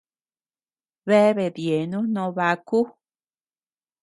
[1.07, 2.79] Bea bedyenu noo baku.